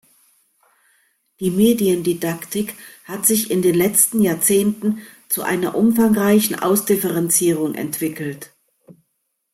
[1.39, 8.51] Die Mediendidaktik hat sich in den letzten Jahrzehnten zu einer umfangreichen Ausdifferenzierung entwickelt.